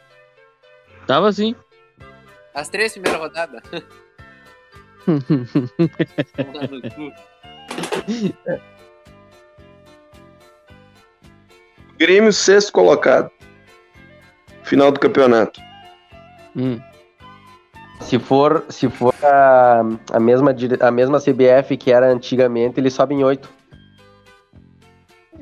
[1.05, 1.55] Tava assim.
[2.53, 3.61] As três primeiras rodadas.
[11.97, 13.31] Grêmio, sexto colocado.
[14.63, 15.59] Final do campeonato.
[16.55, 16.79] Hum.
[18.07, 19.81] Se for, se for a,
[20.13, 23.49] a, mesma, dire- a mesma CBF que era antigamente, ele sobe em 8.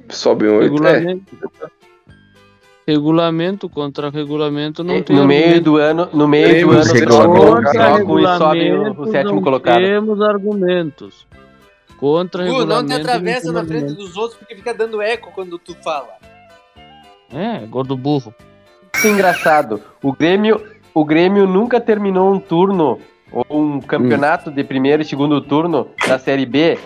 [0.09, 0.83] Sobe um oito.
[0.85, 0.97] É.
[0.97, 1.37] Regulamento.
[2.87, 5.63] Regulamento contra regulamento não tem No meio argumento.
[5.63, 9.81] do ano, no meio do ano, trocam, trocam e sobe o, o sétimo não colocado.
[9.81, 11.27] Temos argumentos.
[11.99, 12.89] Contra Gu, regulamento.
[12.89, 16.09] não te atravessa na frente dos outros porque fica dando eco quando tu fala.
[17.33, 18.33] É, gordo burro.
[18.95, 19.81] Isso é engraçado.
[20.03, 20.61] O Grêmio,
[20.95, 22.99] o Grêmio nunca terminou um turno
[23.31, 26.79] ou um campeonato de primeiro e segundo turno da Série B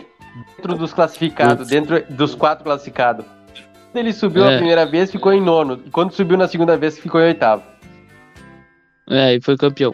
[0.57, 3.25] dentro dos classificados, dentro dos quatro classificados.
[3.91, 4.53] Quando ele subiu É.
[4.55, 5.79] a primeira vez, ficou em nono.
[5.85, 7.63] E quando subiu na segunda vez, ficou em oitavo.
[9.09, 9.93] É, e foi campeão.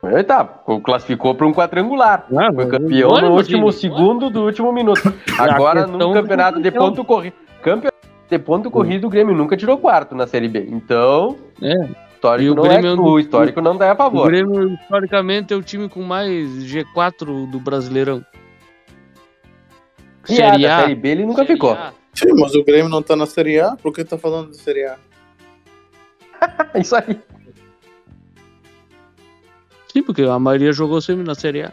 [0.00, 0.80] Foi em oitavo.
[0.82, 2.26] Classificou para um quadrangular.
[2.36, 3.72] Ah, Foi campeão no último filho.
[3.72, 5.12] segundo do último minuto.
[5.38, 6.88] Agora, num campeonato de campeão.
[6.90, 7.36] ponto corrido.
[7.62, 7.91] Campeonato
[8.32, 10.66] de ponto corrido, o Grêmio nunca tirou quarto na Série B.
[10.70, 11.74] Então, É.
[12.14, 14.26] histórico E o não Grêmio é é, um o histórico não dá a O favor.
[14.28, 18.24] Grêmio, historicamente, é o time com mais G4 do Brasileirão.
[20.24, 20.80] Piada, Série A.
[20.80, 21.72] Série B ele nunca Série ficou.
[21.72, 21.92] A.
[22.14, 23.76] sim, mas o Grêmio não tá na Série A?
[23.76, 24.96] Por que tá falando de Série A?
[26.74, 27.18] É Isso aí.
[29.92, 31.72] Sim, porque a maioria jogou sempre na Série A.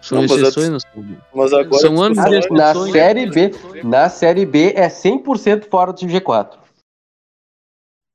[0.00, 0.66] São Não, mas exceções.
[0.68, 0.86] é- nas-
[1.34, 2.92] Mas agora São anos Na exceções.
[2.92, 3.50] Série B,
[3.84, 6.58] na Série B é 100% fora do G4.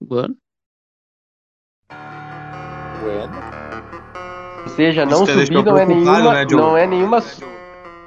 [0.01, 0.35] Bueno,
[3.01, 3.33] Bueno.
[4.63, 7.19] Ou seja, não Isso que deixou subir não é nenhuma, né, não é nenhuma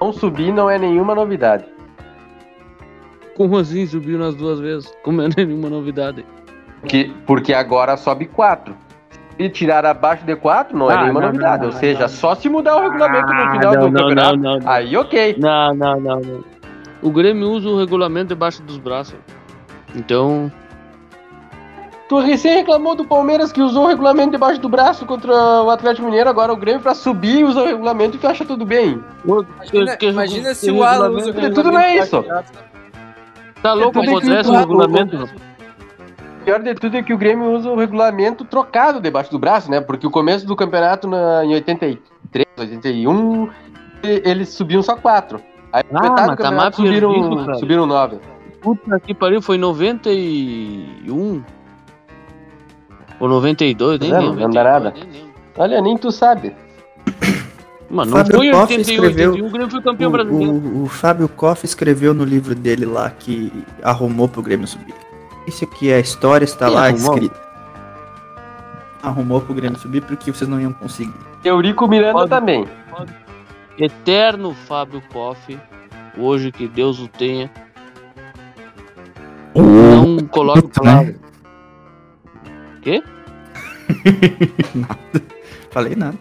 [0.00, 1.64] não subir não é nenhuma novidade.
[3.36, 4.90] como assim subiu nas duas vezes?
[5.02, 6.24] Como é nenhuma novidade?
[6.80, 8.74] Porque, porque agora sobe 4.
[9.38, 11.58] E tirar abaixo de 4 não é Ah, nenhuma não, novidade.
[11.62, 12.08] não, ou seja, não.
[12.08, 14.36] só se mudar o regulamento no Ah, final não, do não, campeonato.
[14.38, 14.70] não, não.
[14.70, 15.36] Aí ok.
[15.38, 16.44] Não, não, não, não.
[17.02, 19.16] O Grêmio usa o regulamento debaixo dos braços.
[19.94, 20.50] Então,
[22.08, 26.06] Tu recém reclamou do Palmeiras que usou o regulamento debaixo do braço contra o Atlético
[26.06, 29.02] Mineiro, agora o Grêmio pra subir usa o regulamento e tu acha tudo bem.
[29.24, 32.28] Imagina, que- imagina que se o Alan usa o regulamento- Tudo não é regulamento isso.
[32.32, 32.52] baixo
[33.60, 35.28] tá louco tudo apodrece o regulamento.
[36.46, 39.80] Pior de tudo é que o Grêmio usa o regulamento trocado debaixo do braço, né?
[39.80, 43.48] Porque o começo do campeonato na, em 83, 81,
[44.04, 45.40] e- eles subiam só quatro.
[45.72, 48.18] Aí Ah, metade do mas tá campeonato mais subiram, perdido, subiram nove.
[48.62, 51.42] Puta que pariu, foi 91
[53.18, 54.40] ou 92, nem Não, lembro.
[54.40, 54.94] não dá nada.
[54.94, 55.26] nem.
[55.58, 56.54] Olha, nem tu sabe.
[57.90, 60.52] Mano, não Fábio foi Koff 81, escreveu- 81, o Grêmio foi campeão O, brasileiro.
[60.52, 64.94] o- o Fábio Koff escreveu no livro dele lá que arrumou pro Grêmio subir.
[65.46, 67.14] Isso aqui é a história, está Quem lá arrumou?
[67.14, 67.40] escrito.
[69.02, 71.14] Arrumou pro Grêmio subir porque vocês não iam conseguir.
[71.44, 72.66] Eurico Miranda Pode- também.
[73.78, 75.58] Eterno Fábio Koff,
[76.16, 77.50] hoje que Deus o tenha.
[79.54, 81.12] Não coloque palavra.
[81.12, 81.18] né?
[82.82, 83.02] Quê?
[84.74, 84.98] nada.
[85.70, 86.18] Falei nada.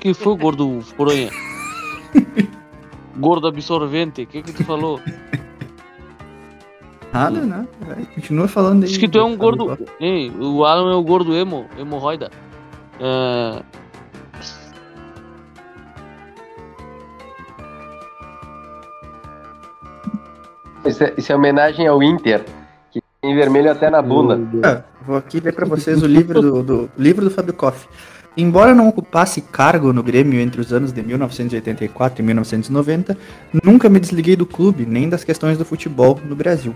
[0.00, 1.30] Que foi, gordo poronha?
[3.16, 5.00] gordo absorvente, o que que tu falou?
[7.12, 7.66] Nada, né?
[7.80, 8.88] Vai, continua falando aí.
[8.88, 9.76] Diz que tu é um gordo.
[10.00, 12.30] Ei, o Alan é o gordo emo, hemorroida.
[13.00, 13.62] É,
[20.84, 22.44] Isso é, isso é homenagem ao Inter,
[22.90, 24.40] que tem vermelho até na bunda.
[24.64, 27.86] Ah, vou aqui ler pra vocês o livro do, do- livro do Fábio Koff.
[28.36, 33.18] Embora não ocupasse cargo no Grêmio entre os anos de 1984 e 1990,
[33.64, 36.74] nunca me desliguei do clube, nem das questões do futebol no Brasil.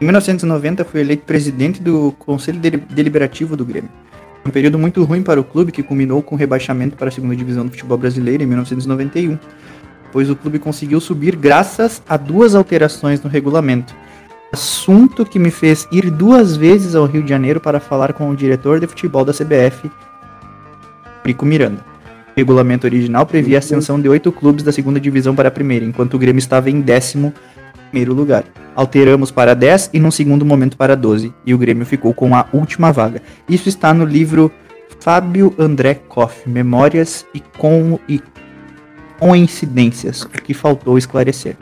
[0.00, 3.90] Em 1990 fui eleito presidente do Conselho Deli- Deliberativo do Grêmio.
[4.44, 7.36] Um período muito ruim para o clube que culminou com o rebaixamento para a segunda
[7.36, 9.38] divisão do futebol brasileiro em 1991,
[10.12, 13.94] pois o clube conseguiu subir graças a duas alterações no regulamento
[14.52, 18.36] assunto que me fez ir duas vezes ao Rio de Janeiro para falar com o
[18.36, 19.90] diretor de futebol da CBF,
[21.28, 21.80] Rico Miranda.
[22.34, 25.84] O regulamento original previa a ascensão de oito clubes da segunda divisão para a primeira,
[25.84, 27.32] enquanto o Grêmio estava em décimo
[27.90, 28.44] primeiro lugar.
[28.74, 32.46] Alteramos para 10 e num segundo momento para 12, e o Grêmio ficou com a
[32.52, 33.20] última vaga.
[33.48, 34.52] Isso está no livro
[35.00, 38.20] Fábio André Koff, Memórias e, com, e
[39.18, 41.56] Coincidências, o que faltou esclarecer.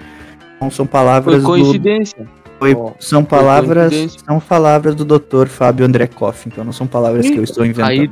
[0.56, 2.26] Então são foi palavras do coincidência.
[2.58, 5.46] foi- Ó, são foi palavras, são palavras do Dr.
[5.46, 7.88] Fábio André Koff, então não são palavras que eu estou inventando.
[7.90, 8.10] Aí,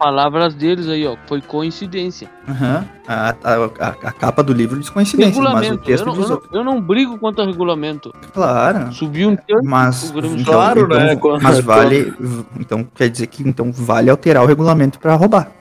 [0.00, 1.14] palavras deles aí, ó.
[1.28, 2.28] Foi coincidência.
[2.48, 3.54] Aham, a, a,
[3.88, 5.74] a- a capa do livro diz coincidência, mas o Regulamento.
[5.82, 6.50] Eu texto não, diz eu, não, outro.
[6.56, 8.12] eu não brigo quanto ao regulamento.
[8.32, 9.62] Claro, Subiu um terço.
[9.64, 12.12] mas então, Claro, então- né, Mas vale,
[12.58, 15.52] então quer dizer que então vale alterar o regulamento para roubar.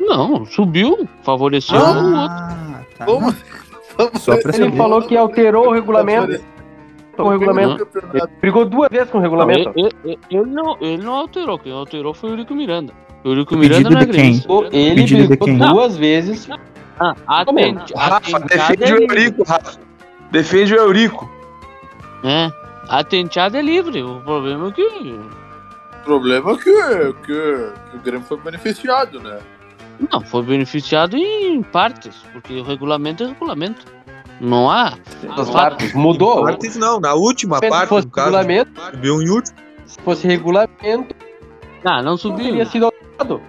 [0.00, 1.08] Não, subiu.
[1.22, 2.16] Favoreceu o outro.
[2.16, 3.04] Ah, tá.
[3.04, 3.60] Vamos- não.
[4.18, 4.76] Só pra Ele saber.
[4.78, 6.40] falou que alterou o regulamento.
[7.18, 7.86] O regulamento.
[8.14, 9.72] Ele brigou duas vezes com o regulamento.
[9.76, 11.58] Ele, ele- ele não, ele não alterou.
[11.58, 12.92] Quem alterou foi o Eurico Miranda.
[13.24, 14.20] O Eurico Miranda não é de quem?
[14.40, 14.52] gremista.
[14.72, 15.58] Ele brigou quem?
[15.58, 16.48] duas vezes.
[16.98, 19.18] Ah, atente, Rafa, atenteado defende é o livre.
[19.22, 19.78] Eurico, Rafa.
[20.30, 21.30] Defende o Eurico.
[22.24, 22.50] É,
[22.88, 24.02] atenteado é livre.
[24.02, 29.38] O problema é que O problema é que, que, que o Grêmio foi beneficiado, né?
[30.10, 33.84] não foi beneficiado em partes, porque o regulamento é regulamento.
[34.40, 34.96] Não há.
[35.52, 35.92] Partes.
[35.92, 36.42] Mudou.
[36.44, 38.36] Partes não, na última Se parte, fosse no caso.
[38.36, 39.56] regulamento, Subiu em último.
[39.86, 41.14] se fosse regulamento,
[41.84, 42.46] Ah, não subiu.
[42.46, 43.40] teria sido alterado.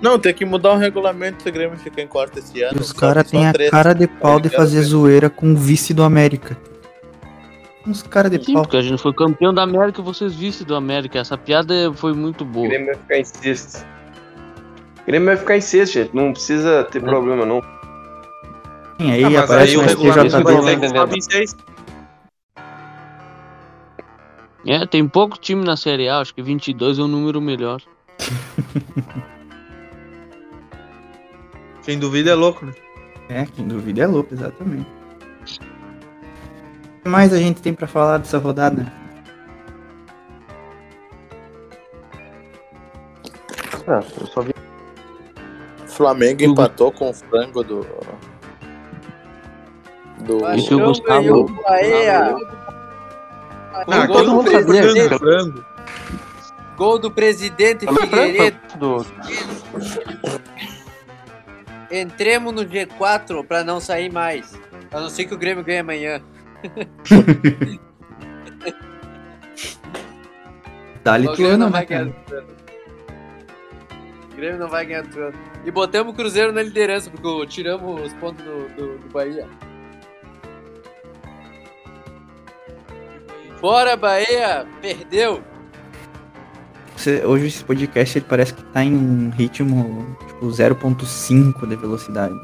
[0.00, 2.76] Não, tem que mudar o regulamento se o Grêmio ficar em quarto esse ano.
[2.76, 3.70] E os caras têm a três.
[3.70, 6.56] cara de pau de fazer zoeira com o vice do América.
[7.86, 8.62] Uns caras de Sim, pau.
[8.62, 11.18] porque a gente foi campeão da América e vocês vice do América.
[11.18, 12.66] Essa piada foi muito O boa.
[12.66, 13.86] Grêmio vai ficar em sexto.
[15.02, 16.14] O Grêmio vai ficar em sexto, gente.
[16.16, 17.60] Não precisa ter problema, não.
[19.00, 21.46] Sim, aí Ah, aparece aí um o regulamento STJD.
[21.56, 21.74] tá.
[24.66, 27.82] É, tem pouco time na Série A, acho que 22 é um número melhor.
[31.84, 32.72] Quem duvida é louco, né?
[33.28, 34.88] É, quem duvida é louco, exatamente.
[36.98, 38.90] O que mais a gente tem pra falar dessa rodada?
[43.86, 44.54] Ah, eu só vi.
[45.84, 47.86] O Flamengo empatou com o frango do.
[50.24, 50.54] Do.
[50.54, 51.60] Isso que o Gustavo-.
[53.86, 54.50] Ah, todo do mundo
[56.76, 58.58] gol do presidente Figueiredo.
[58.78, 59.06] do-
[61.90, 64.58] Entremos no G4 pra não sair mais.
[64.90, 66.20] A não ser que o Grêmio ganhe amanhã.
[71.04, 72.04] Dá-lhe O tu, Grêmio não né, vai cara?
[72.04, 72.44] ganhar.
[74.32, 75.38] O Grêmio não vai ganhar do ano.
[75.64, 79.46] E botamos o Cruzeiro na liderança, porque tiramos os pontos do, do, do Bahia.
[83.64, 84.66] Bora, Bahia!
[84.82, 85.42] Perdeu!
[86.94, 92.34] Você- hoje esse podcast ele parece que tá em um ritmo tipo 0.5 de velocidade.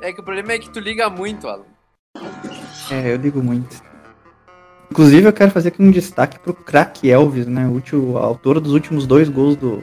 [0.00, 1.64] É que o problema é que tu liga muito, Alan.
[2.92, 3.82] É, eu digo muito.
[4.88, 7.68] Inclusive eu quero fazer aqui um destaque pro craque Elvis, né?
[7.92, 9.82] O autor dos últimos dois gols do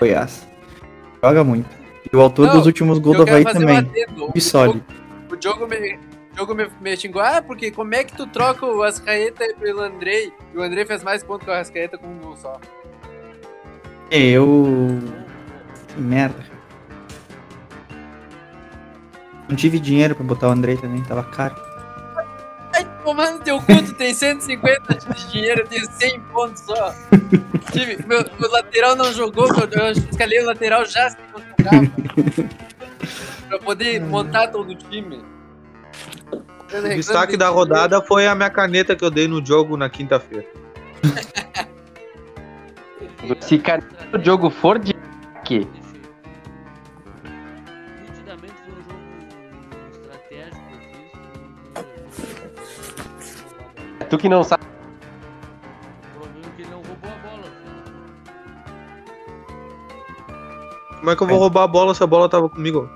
[0.00, 0.48] Goiás.
[1.22, 1.68] Joga muito.
[2.10, 3.76] E o autor Não, dos últimos gols do Havaí um também.
[3.76, 4.24] adendo.
[4.24, 5.34] O.
[5.34, 5.98] O Diogo me,
[6.34, 9.80] o Diogo me, me xingou, ah, porque como é que tu troca o Ascaeta pelo
[9.80, 10.32] Andrei?
[10.52, 12.60] E o Andrei fez mais pontos que o Ascaeta com um gol só.
[14.10, 15.00] Eu.
[15.88, 16.44] Que merda.
[19.48, 21.54] Não tive dinheiro pra botar o Andrei também, tava caro.
[22.74, 26.94] Ai, tomando teu cu, tu tem 150 de dinheiro, eu tenho 100 pontos só.
[27.70, 31.20] Time, meu, meu lateral não jogou, eu, escalei o lateral já sem
[31.58, 32.50] jogar.
[33.48, 35.33] pra poder montar todo o time.
[36.78, 40.46] O destaque da rodada foi a minha caneta que eu dei no jogo na quinta-feira.
[43.40, 44.92] Se caneta do jogo for de
[45.44, 45.84] que fiz.
[54.14, 54.62] tu que não sabe.
[56.14, 57.50] O problema é que ele não roubou a bola.
[60.98, 62.88] Como é que eu vou roubar a bola se a bola tava comigo?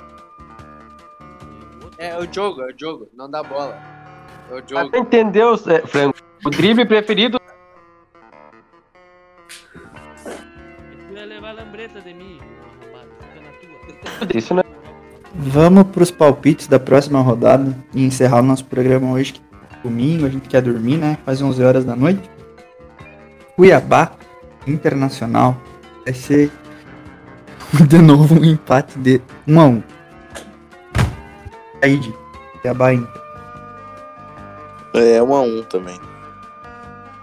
[2.18, 3.78] É, é o jogo, é o jogo, não dá bola.
[4.50, 4.96] É o jogo.
[4.96, 6.18] entendeu, é, Franco?
[6.44, 7.38] O drible preferido
[10.24, 12.40] Tu ia levar a lambreta de mim,
[12.82, 13.08] arrombado.
[13.20, 14.26] Fica na tua.
[14.26, 14.62] disso, né?
[15.34, 19.34] Vamos pros palpites da próxima rodada e encerrar o nosso programa hoje.
[19.34, 21.18] que é Domingo, a gente quer dormir, né?
[21.24, 22.28] Quase 11 horas da noite.
[23.54, 24.12] Cuiabá
[24.66, 25.56] Internacional.
[26.04, 26.50] Vai ser
[27.88, 29.97] de novo um empate de 1 a 1
[31.82, 32.14] Aí, de
[32.60, 33.22] Cuiabá Inter.
[34.94, 36.00] É, um a um também.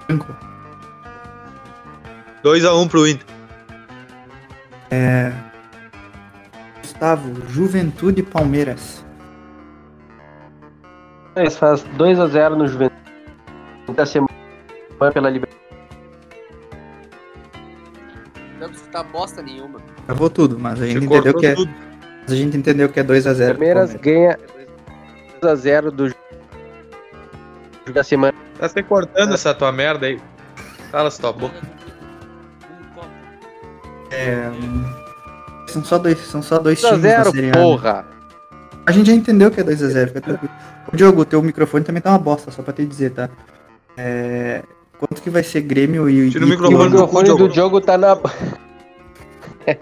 [0.06, 0.36] Franco.
[2.44, 3.28] 2x1 pro Inter.
[4.92, 5.34] É...
[6.82, 9.04] Gustavo, Juventude Palmeiras.
[11.36, 12.96] Eles faz 2x0 no Juventude
[13.94, 14.32] da semana
[15.14, 15.66] pela Libertadores.
[18.60, 19.80] Não escutar bosta nenhuma.
[20.06, 21.74] Travou tudo, mas a gente Você entendeu que é, tudo.
[22.26, 24.38] Mas a gente entendeu que é 2 a 0 pro Palmeiras Palmeiras.
[25.42, 26.20] ganha 2x0 do jogo
[27.94, 28.34] da semana.
[28.60, 30.20] Tá se cortando essa tua merda aí.
[30.92, 31.56] Cala essa tua boca.
[34.12, 34.50] É,
[35.68, 37.52] São só dois, são só dois times da 2x0, Série A.
[37.52, 37.62] né?
[37.62, 38.06] porra!
[38.86, 40.54] A gente já entendeu que é 2x0, fica tranquilo.
[40.92, 43.30] Ô, Diogo, o teu microfone também tá uma bosta, só pra te dizer, tá?
[43.98, 44.64] É...
[45.00, 46.30] Quanto que vai ser Grêmio e...
[46.30, 47.48] Tira o e- O microfone do microfone Diogo.
[47.48, 48.16] do jogo tá na.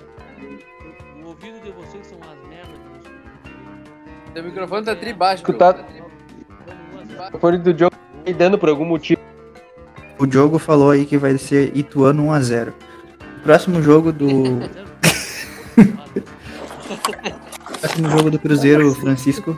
[1.44, 4.34] O ouvido de vocês são as merdas que escutam.
[4.34, 5.44] Teu microfone tá tri baixo.
[5.44, 6.10] Escutar- Diogo.
[6.94, 9.20] Vamos lá, O microfone do jogo tá dando por algum motivo.
[10.18, 12.70] O Diogo falou aí que vai ser Ituano 1x0.
[12.70, 14.28] O próximo jogo do...
[17.82, 19.58] próximo jogo do Cruzeiro, Francisco.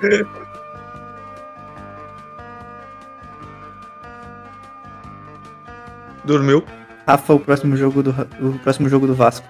[6.23, 6.63] Dormiu.
[7.07, 8.09] Rafa, o próximo jogo do,
[8.41, 9.47] o próximo jogo do Vasco.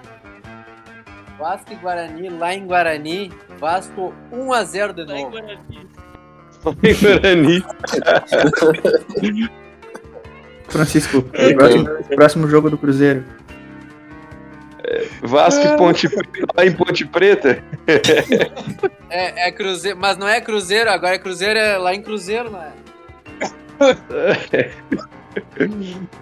[1.38, 3.32] Vasco e Guarani, lá em Guarani.
[3.58, 5.30] Vasco 1x0 de Lá em novo.
[5.30, 5.88] Guarani.
[7.00, 7.64] Guarani.
[10.68, 13.24] Francisco, o próximo, próximo jogo do Cruzeiro.
[15.22, 17.62] Vasco e Ponte Preta, lá em Ponte Preta.
[19.08, 22.72] É, é Cruzeiro, mas não é Cruzeiro, agora é Cruzeiro é lá em Cruzeiro, né?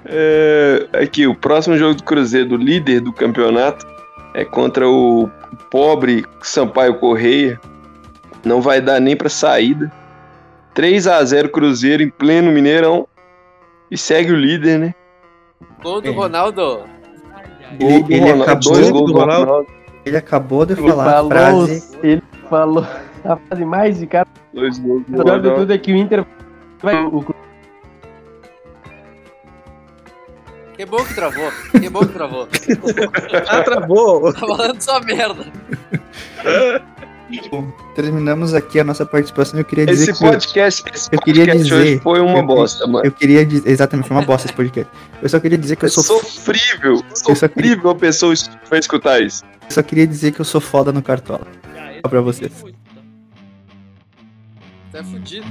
[0.05, 3.87] É, aqui, o próximo jogo do Cruzeiro, do líder do campeonato,
[4.35, 5.31] é contra o
[5.71, 7.61] pobre Sampaio Correia.
[8.45, 9.91] Não vai dar nem pra saída.
[10.75, 13.07] 3 a 0 Cruzeiro em pleno Mineirão.
[13.91, 14.95] E segue o líder, né?
[15.83, 16.13] Gol do É.
[16.13, 16.81] Ronaldo.
[17.81, 19.47] Ele, do ele Ronaldo, acabou, dois gols do do Ronaldo.
[19.47, 19.69] Ronaldo.
[20.05, 21.99] ele acabou de Ele falar a falou, frase.
[22.03, 22.87] ele falou
[23.25, 24.29] a frase mais de cara.
[24.53, 25.55] Dois gols O do melhor de Ronaldo.
[25.61, 26.25] tudo é que o Inter
[26.83, 27.05] vai.
[27.07, 27.25] O
[30.77, 31.53] Que bom que travou.
[31.81, 32.49] Que bom que travou.
[33.49, 34.33] Ah, travou.
[34.33, 35.47] Tá falando só merda.
[37.95, 39.59] Terminamos aqui a nossa participação.
[39.59, 42.47] Eu queria dizer Esse que podcast, esse eu queria podcast dizer- hoje foi uma eu-
[42.47, 43.05] bosta, mano.
[43.07, 44.91] eu queria dizer exatamente foi uma bosta esse podcast.
[45.23, 46.95] Eu só queria dizer que É eu sou sofrível.
[46.97, 49.43] Eu queria- Sofrível a pessoa es- vai escutar isso.
[49.63, 51.47] eu só queria dizer que eu sou foda no cartola.
[51.77, 52.53] Ah, Só pra vocês.
[52.61, 52.79] foi, tá?
[54.99, 55.47] Tá fudido.